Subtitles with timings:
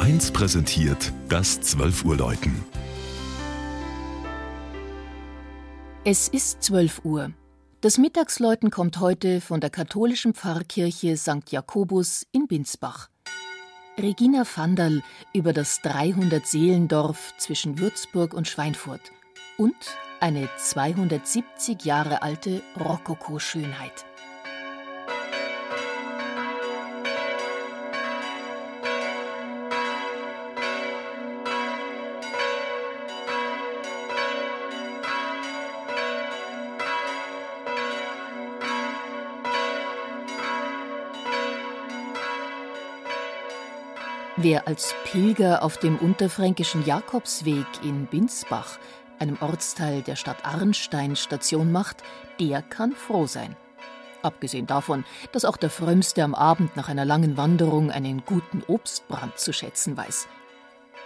[0.00, 2.64] 1 präsentiert das 12 Uhr Läuten.
[6.04, 7.32] Es ist 12 Uhr.
[7.80, 11.50] Das Mittagsläuten kommt heute von der katholischen Pfarrkirche St.
[11.50, 13.08] Jakobus in Binsbach.
[13.98, 15.02] Regina Vanderl
[15.34, 19.12] über das 300-Seelendorf zwischen Würzburg und Schweinfurt
[19.56, 19.74] und
[20.20, 24.06] eine 270 Jahre alte Rokoko-Schönheit.
[44.40, 48.78] Wer als Pilger auf dem unterfränkischen Jakobsweg in Binsbach,
[49.18, 52.04] einem Ortsteil der Stadt Arnstein, Station macht,
[52.38, 53.56] der kann froh sein.
[54.22, 59.36] Abgesehen davon, dass auch der Frömmste am Abend nach einer langen Wanderung einen guten Obstbrand
[59.40, 60.28] zu schätzen weiß.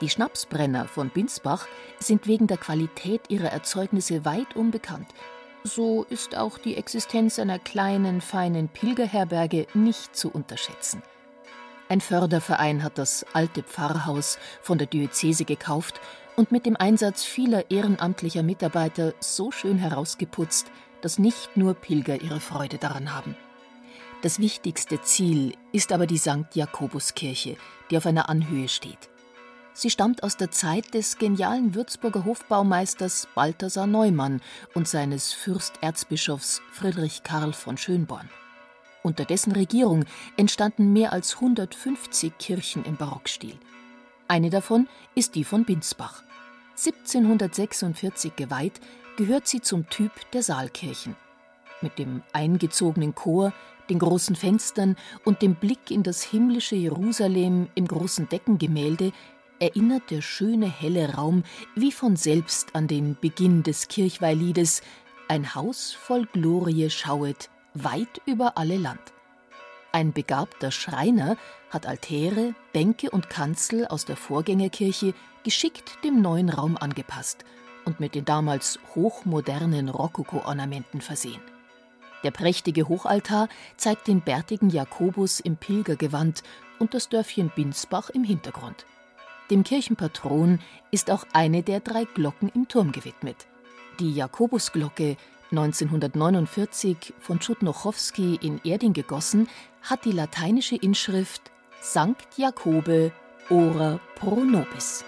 [0.00, 1.66] Die Schnapsbrenner von Binsbach
[1.98, 5.08] sind wegen der Qualität ihrer Erzeugnisse weit unbekannt.
[5.64, 11.02] So ist auch die Existenz einer kleinen, feinen Pilgerherberge nicht zu unterschätzen.
[11.88, 16.00] Ein Förderverein hat das alte Pfarrhaus von der Diözese gekauft
[16.36, 22.40] und mit dem Einsatz vieler ehrenamtlicher Mitarbeiter so schön herausgeputzt, dass nicht nur Pilger ihre
[22.40, 23.36] Freude daran haben.
[24.20, 26.54] Das wichtigste Ziel ist aber die St.
[26.54, 27.56] Jakobuskirche,
[27.90, 29.08] die auf einer Anhöhe steht.
[29.72, 34.40] Sie stammt aus der Zeit des genialen Würzburger Hofbaumeisters Balthasar Neumann
[34.74, 38.28] und seines Fürsterzbischofs Friedrich Karl von Schönborn.
[39.08, 40.04] Unter dessen Regierung
[40.36, 43.54] entstanden mehr als 150 Kirchen im Barockstil.
[44.28, 46.22] Eine davon ist die von Binsbach.
[46.76, 48.82] 1746 geweiht,
[49.16, 51.16] gehört sie zum Typ der Saalkirchen.
[51.80, 53.54] Mit dem eingezogenen Chor,
[53.88, 59.12] den großen Fenstern und dem Blick in das himmlische Jerusalem im großen Deckengemälde
[59.58, 64.82] erinnert der schöne helle Raum wie von selbst an den Beginn des Kirchweihliedes
[65.28, 67.48] Ein Haus voll Glorie schauet,
[67.84, 69.00] weit über alle Land.
[69.92, 71.36] Ein begabter Schreiner
[71.70, 77.44] hat Altäre, Bänke und Kanzel aus der Vorgängerkirche geschickt dem neuen Raum angepasst
[77.84, 81.40] und mit den damals hochmodernen Rokoko-Ornamenten versehen.
[82.24, 86.42] Der prächtige Hochaltar zeigt den bärtigen Jakobus im Pilgergewand
[86.78, 88.84] und das Dörfchen Binsbach im Hintergrund.
[89.50, 90.58] Dem Kirchenpatron
[90.90, 93.46] ist auch eine der drei Glocken im Turm gewidmet.
[94.00, 95.16] Die Jakobusglocke
[95.50, 99.48] 1949 von Tschudnochowski in Erding gegossen,
[99.82, 101.50] hat die lateinische Inschrift
[101.80, 103.12] Sankt Jakobe
[103.48, 105.04] ora pro nobis.